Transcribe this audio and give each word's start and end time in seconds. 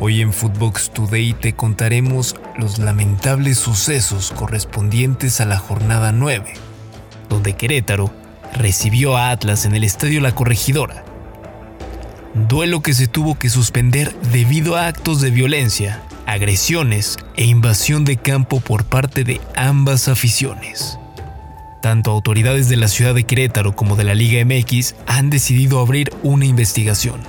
Hoy 0.00 0.20
en 0.20 0.32
Footbox 0.32 0.90
Today 0.90 1.32
te 1.32 1.54
contaremos 1.54 2.36
los 2.56 2.78
lamentables 2.78 3.58
sucesos 3.58 4.30
correspondientes 4.30 5.40
a 5.40 5.44
la 5.44 5.58
jornada 5.58 6.12
9, 6.12 6.54
donde 7.28 7.56
Querétaro 7.56 8.08
recibió 8.52 9.16
a 9.16 9.30
Atlas 9.30 9.64
en 9.64 9.74
el 9.74 9.82
Estadio 9.82 10.20
La 10.20 10.36
Corregidora. 10.36 11.04
Duelo 12.48 12.80
que 12.80 12.94
se 12.94 13.08
tuvo 13.08 13.40
que 13.40 13.50
suspender 13.50 14.14
debido 14.30 14.76
a 14.76 14.86
actos 14.86 15.20
de 15.20 15.32
violencia, 15.32 16.00
agresiones 16.26 17.16
e 17.34 17.46
invasión 17.46 18.04
de 18.04 18.18
campo 18.18 18.60
por 18.60 18.84
parte 18.84 19.24
de 19.24 19.40
ambas 19.56 20.06
aficiones. 20.06 20.96
Tanto 21.82 22.12
autoridades 22.12 22.68
de 22.68 22.76
la 22.76 22.86
ciudad 22.86 23.16
de 23.16 23.24
Querétaro 23.24 23.74
como 23.74 23.96
de 23.96 24.04
la 24.04 24.14
Liga 24.14 24.44
MX 24.44 24.94
han 25.08 25.28
decidido 25.28 25.80
abrir 25.80 26.12
una 26.22 26.44
investigación. 26.44 27.20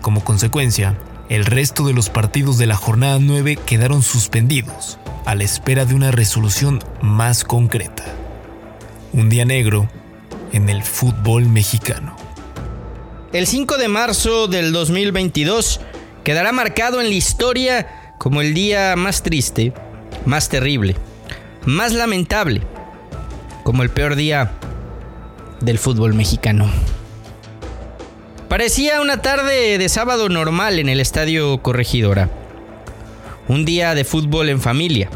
Como 0.00 0.24
consecuencia, 0.24 0.96
el 1.28 1.44
resto 1.44 1.86
de 1.86 1.92
los 1.92 2.08
partidos 2.08 2.56
de 2.56 2.66
la 2.66 2.76
jornada 2.76 3.18
9 3.20 3.58
quedaron 3.66 4.02
suspendidos, 4.02 4.98
a 5.26 5.34
la 5.34 5.44
espera 5.44 5.84
de 5.84 5.94
una 5.94 6.10
resolución 6.10 6.82
más 7.02 7.44
concreta. 7.44 8.04
Un 9.12 9.28
día 9.28 9.44
negro 9.44 9.90
en 10.52 10.70
el 10.70 10.82
fútbol 10.82 11.46
mexicano. 11.46 12.16
El 13.32 13.46
5 13.46 13.76
de 13.76 13.88
marzo 13.88 14.48
del 14.48 14.72
2022 14.72 15.80
quedará 16.24 16.52
marcado 16.52 17.00
en 17.02 17.08
la 17.08 17.14
historia 17.14 18.14
como 18.16 18.40
el 18.40 18.54
día 18.54 18.96
más 18.96 19.22
triste, 19.22 19.74
más 20.24 20.48
terrible, 20.48 20.96
más 21.66 21.92
lamentable, 21.92 22.62
como 23.64 23.82
el 23.82 23.90
peor 23.90 24.16
día 24.16 24.52
del 25.60 25.78
fútbol 25.78 26.14
mexicano. 26.14 26.70
Parecía 28.48 29.02
una 29.02 29.20
tarde 29.20 29.76
de 29.76 29.88
sábado 29.90 30.30
normal 30.30 30.78
en 30.78 30.88
el 30.88 31.00
estadio 31.00 31.58
Corregidora. 31.58 32.30
Un 33.46 33.66
día 33.66 33.94
de 33.94 34.04
fútbol 34.04 34.48
en 34.48 34.62
familia. 34.62 35.10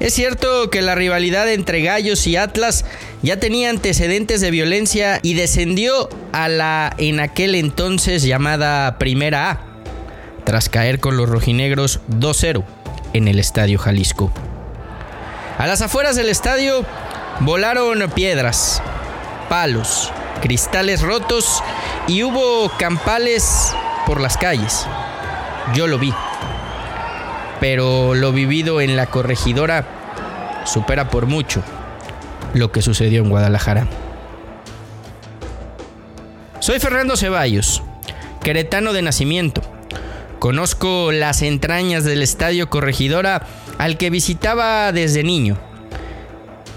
Es 0.00 0.14
cierto 0.14 0.68
que 0.68 0.82
la 0.82 0.96
rivalidad 0.96 1.48
entre 1.50 1.80
Gallos 1.80 2.26
y 2.26 2.34
Atlas 2.36 2.84
ya 3.22 3.38
tenía 3.38 3.70
antecedentes 3.70 4.40
de 4.40 4.50
violencia 4.50 5.20
y 5.22 5.34
descendió 5.34 6.08
a 6.32 6.48
la 6.48 6.92
en 6.98 7.20
aquel 7.20 7.54
entonces 7.54 8.24
llamada 8.24 8.98
Primera 8.98 9.52
A, 9.52 9.60
tras 10.44 10.68
caer 10.68 10.98
con 10.98 11.16
los 11.16 11.28
rojinegros 11.28 12.00
2-0 12.10 12.64
en 13.12 13.28
el 13.28 13.38
Estadio 13.38 13.78
Jalisco. 13.78 14.32
A 15.56 15.68
las 15.68 15.82
afueras 15.82 16.16
del 16.16 16.28
estadio 16.28 16.84
volaron 17.40 18.10
piedras, 18.10 18.82
palos, 19.48 20.12
cristales 20.40 21.02
rotos 21.02 21.62
y 22.06 22.22
hubo 22.22 22.70
campales 22.78 23.74
por 24.06 24.20
las 24.20 24.36
calles. 24.36 24.86
Yo 25.74 25.86
lo 25.86 25.98
vi. 25.98 26.12
Pero 27.60 28.14
lo 28.14 28.32
vivido 28.32 28.80
en 28.80 28.96
la 28.96 29.06
corregidora 29.06 29.84
supera 30.64 31.08
por 31.08 31.26
mucho 31.26 31.62
lo 32.54 32.72
que 32.72 32.82
sucedió 32.82 33.22
en 33.22 33.30
Guadalajara. 33.30 33.86
Soy 36.60 36.80
Fernando 36.80 37.16
Ceballos, 37.16 37.82
queretano 38.42 38.92
de 38.92 39.02
nacimiento. 39.02 39.62
Conozco 40.38 41.12
las 41.12 41.42
entrañas 41.42 42.04
del 42.04 42.22
estadio 42.22 42.68
Corregidora 42.68 43.46
al 43.78 43.96
que 43.96 44.10
visitaba 44.10 44.92
desde 44.92 45.22
niño. 45.22 45.56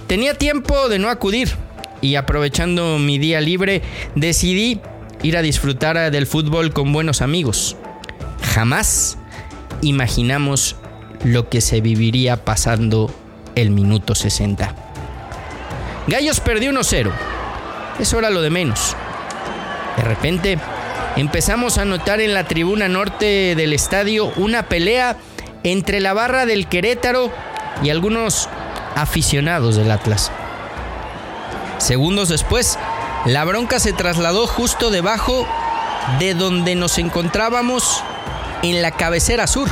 Tenía 0.08 0.34
tiempo 0.34 0.90
de 0.90 1.00
no 1.00 1.10
acudir 1.10 1.56
y 2.02 2.16
aprovechando 2.16 2.98
mi 3.00 3.18
día 3.18 3.42
libre 3.42 3.82
decidí 4.16 4.80
ir 5.24 5.38
a 5.38 5.42
disfrutar 5.42 6.12
del 6.12 6.28
fútbol 6.28 6.74
con 6.74 6.94
buenos 6.94 7.22
amigos. 7.22 7.76
Jamás 8.42 9.18
imaginamos 9.82 10.76
lo 11.24 11.50
que 11.50 11.62
se 11.62 11.82
viviría 11.82 12.44
pasando 12.44 13.14
el 13.56 13.72
minuto 13.72 14.16
60. 14.16 14.76
Gallos 16.08 16.40
perdió 16.40 16.72
1-0. 16.72 17.12
Eso 18.00 18.20
era 18.20 18.30
lo 18.30 18.42
de 18.42 18.50
menos. 18.50 18.96
De 19.98 20.04
repente 20.04 20.58
empezamos 21.18 21.78
a 21.78 21.86
notar 21.86 22.22
en 22.22 22.34
la 22.34 22.48
tribuna 22.48 22.88
norte 22.88 23.56
del 23.56 23.74
estadio 23.74 24.32
una 24.38 24.64
pelea 24.64 25.18
entre 25.64 26.00
la 26.00 26.14
barra 26.14 26.46
del 26.46 26.68
Querétaro 26.68 27.32
y 27.84 27.90
algunos 27.90 28.48
aficionados 28.96 29.76
del 29.76 29.92
Atlas. 29.92 30.32
Segundos 31.80 32.28
después, 32.28 32.78
la 33.26 33.46
bronca 33.46 33.80
se 33.80 33.94
trasladó 33.94 34.48
justo 34.48 34.92
debajo 34.92 35.48
de 36.20 36.34
donde 36.34 36.76
nos 36.76 36.98
encontrábamos 36.98 38.04
en 38.64 38.82
la 38.82 38.92
cabecera 38.92 39.48
sur, 39.48 39.70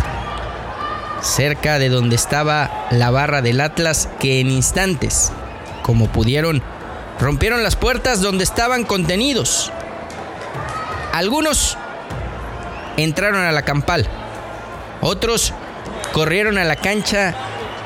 cerca 1.22 1.79
de 1.79 1.90
donde 1.90 2.16
estaba 2.16 2.88
la 2.91 3.12
barra 3.12 3.41
del 3.41 3.59
Atlas 3.59 4.07
que 4.19 4.40
en 4.40 4.50
instantes, 4.51 5.34
como 5.84 6.07
pudieron, 6.07 6.63
rompieron 7.19 7.62
las 7.62 7.75
puertas 7.75 8.22
donde 8.22 8.45
estaban 8.45 8.85
contenidos. 8.85 9.74
Algunos 11.12 11.78
entraron 12.95 13.44
a 13.44 13.51
la 13.51 13.63
campal, 13.63 14.07
otros 15.01 15.53
corrieron 16.13 16.57
a 16.57 16.63
la 16.63 16.78
cancha 16.78 17.35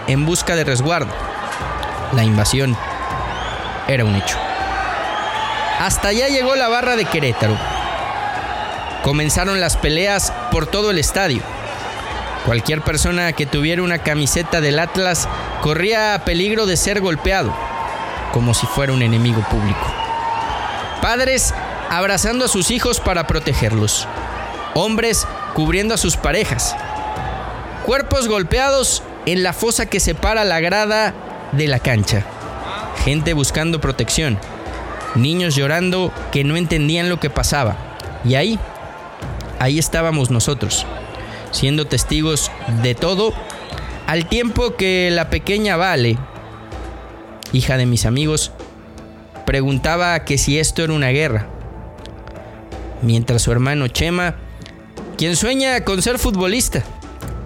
en 0.07 0.27
busca 0.27 0.55
de 0.55 0.63
resguardo. 0.63 1.11
La 2.13 2.23
invasión 2.23 2.77
era 3.87 4.05
un 4.05 4.15
hecho. 4.15 4.37
Hasta 5.79 6.09
allá 6.09 6.27
llegó 6.27 6.55
la 6.55 6.67
barra 6.67 6.95
de 6.95 7.05
Querétaro. 7.05 7.57
Comenzaron 9.03 9.59
las 9.59 9.77
peleas 9.77 10.31
por 10.51 10.67
todo 10.67 10.91
el 10.91 10.99
estadio. 10.99 11.41
Cualquier 12.45 12.81
persona 12.81 13.33
que 13.33 13.47
tuviera 13.47 13.81
una 13.81 13.99
camiseta 13.99 14.61
del 14.61 14.79
Atlas 14.79 15.27
corría 15.61 16.21
peligro 16.23 16.65
de 16.65 16.77
ser 16.77 17.01
golpeado, 17.01 17.51
como 18.31 18.53
si 18.53 18.67
fuera 18.67 18.93
un 18.93 19.01
enemigo 19.01 19.41
público. 19.49 19.85
Padres 21.01 21.53
abrazando 21.89 22.45
a 22.45 22.47
sus 22.47 22.69
hijos 22.69 22.99
para 22.99 23.25
protegerlos. 23.25 24.07
Hombres 24.75 25.27
cubriendo 25.55 25.95
a 25.95 25.97
sus 25.97 26.15
parejas. 26.15 26.75
Cuerpos 27.85 28.27
golpeados 28.27 29.01
en 29.25 29.41
la 29.41 29.53
fosa 29.53 29.87
que 29.87 29.99
separa 29.99 30.45
la 30.45 30.59
grada 30.59 31.13
de 31.51 31.67
la 31.67 31.79
cancha 31.79 32.23
gente 33.03 33.33
buscando 33.33 33.81
protección, 33.81 34.37
niños 35.15 35.55
llorando 35.55 36.11
que 36.31 36.43
no 36.43 36.55
entendían 36.55 37.09
lo 37.09 37.19
que 37.19 37.29
pasaba. 37.29 37.77
Y 38.23 38.35
ahí, 38.35 38.59
ahí 39.59 39.79
estábamos 39.79 40.29
nosotros, 40.29 40.85
siendo 41.51 41.85
testigos 41.85 42.51
de 42.83 42.95
todo, 42.95 43.33
al 44.07 44.27
tiempo 44.27 44.75
que 44.75 45.09
la 45.11 45.29
pequeña 45.29 45.77
Vale, 45.77 46.17
hija 47.53 47.77
de 47.77 47.85
mis 47.85 48.05
amigos, 48.05 48.51
preguntaba 49.45 50.23
que 50.23 50.37
si 50.37 50.59
esto 50.59 50.83
era 50.83 50.93
una 50.93 51.09
guerra, 51.09 51.47
mientras 53.01 53.41
su 53.41 53.51
hermano 53.51 53.87
Chema, 53.87 54.35
quien 55.17 55.35
sueña 55.35 55.83
con 55.83 56.01
ser 56.01 56.19
futbolista, 56.19 56.83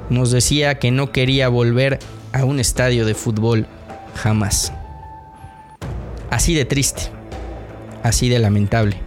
nos 0.10 0.32
decía 0.32 0.80
que 0.80 0.92
no 0.92 1.12
quería 1.12 1.50
volver 1.50 2.00
a 2.32 2.46
un 2.46 2.60
estadio 2.60 3.06
de 3.06 3.16
fútbol 3.16 3.66
jamás. 4.16 4.72
Así 6.36 6.54
de 6.54 6.66
triste, 6.66 7.04
así 8.04 8.28
de 8.28 8.40
lamentable, 8.40 8.98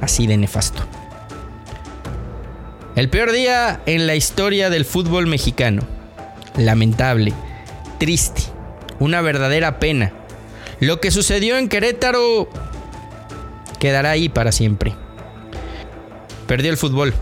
así 0.00 0.26
de 0.26 0.36
nefasto. 0.36 0.82
El 2.96 3.08
peor 3.10 3.30
día 3.30 3.80
en 3.86 4.08
la 4.08 4.16
historia 4.16 4.68
del 4.68 4.84
fútbol 4.84 5.28
mexicano. 5.28 5.82
Lamentable, 6.56 7.32
triste, 8.00 8.42
una 8.98 9.20
verdadera 9.20 9.78
pena. 9.78 10.12
Lo 10.80 11.00
que 11.00 11.12
sucedió 11.12 11.56
en 11.58 11.68
Querétaro 11.68 12.48
quedará 13.78 14.10
ahí 14.10 14.28
para 14.28 14.50
siempre. 14.50 14.96
Perdió 16.48 16.72
el 16.72 16.76
fútbol. 16.76 17.14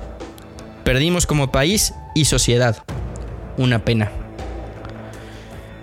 Perdimos 0.82 1.26
como 1.26 1.52
país 1.52 1.92
y 2.14 2.24
sociedad. 2.24 2.82
Una 3.58 3.84
pena. 3.84 4.10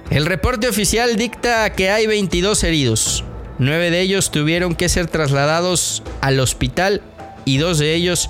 El 0.09 0.25
reporte 0.25 0.67
oficial 0.67 1.17
dicta 1.17 1.71
que 1.73 1.91
hay 1.91 2.07
22 2.07 2.63
heridos. 2.63 3.23
Nueve 3.59 3.91
de 3.91 4.01
ellos 4.01 4.31
tuvieron 4.31 4.73
que 4.73 4.89
ser 4.89 5.07
trasladados 5.07 6.01
al 6.21 6.39
hospital 6.39 7.01
y 7.45 7.57
dos 7.57 7.77
de 7.77 7.93
ellos 7.93 8.29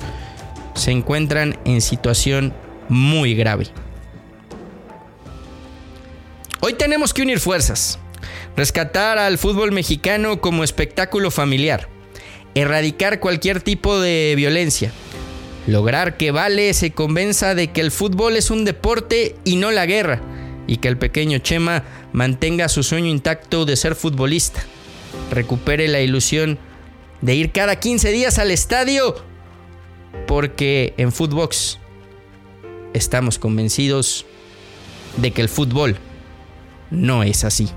se 0.76 0.92
encuentran 0.92 1.58
en 1.64 1.80
situación 1.80 2.54
muy 2.90 3.34
grave. 3.34 3.68
Hoy 6.60 6.74
tenemos 6.74 7.14
que 7.14 7.22
unir 7.22 7.40
fuerzas, 7.40 8.00
rescatar 8.58 9.18
al 9.18 9.38
fútbol 9.38 9.72
mexicano 9.72 10.42
como 10.42 10.64
espectáculo 10.64 11.32
familiar, 11.32 11.88
erradicar 12.54 13.20
cualquier 13.22 13.62
tipo 13.62 14.00
de 14.00 14.34
violencia, 14.36 14.92
lograr 15.68 16.18
que 16.18 16.32
Vale 16.32 16.74
se 16.74 16.92
convenza 16.92 17.56
de 17.56 17.72
que 17.72 17.82
el 17.82 17.92
fútbol 17.92 18.36
es 18.36 18.50
un 18.52 18.66
deporte 18.66 19.38
y 19.46 19.56
no 19.56 19.72
la 19.72 19.86
guerra, 19.86 20.22
y 20.68 20.78
que 20.78 20.90
el 20.90 20.98
pequeño 20.98 21.38
Chema 21.40 21.84
mantenga 22.12 22.68
su 22.68 22.84
sueño 22.84 23.08
intacto 23.08 23.66
de 23.66 23.76
ser 23.76 23.96
futbolista 23.96 24.64
recupere 25.32 25.88
la 25.88 26.02
ilusión 26.02 26.58
de 27.22 27.36
ir 27.36 27.52
cada 27.52 27.80
15 27.80 28.12
días 28.12 28.38
al 28.40 28.52
estadio, 28.52 29.16
porque 30.28 30.94
en 30.98 31.12
Footbox 31.12 31.80
estamos 32.94 33.40
convencidos 33.40 34.26
de 35.18 35.32
que 35.32 35.42
el 35.42 35.50
fútbol 35.50 35.98
no 36.92 37.24
es 37.24 37.44
así. 37.44 37.70